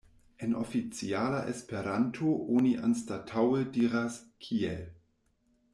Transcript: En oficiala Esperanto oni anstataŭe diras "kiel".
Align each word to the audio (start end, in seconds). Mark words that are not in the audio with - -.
En 0.45 0.53
oficiala 0.61 1.41
Esperanto 1.51 2.33
oni 2.55 2.73
anstataŭe 2.89 3.63
diras 3.77 4.21
"kiel". 4.47 4.81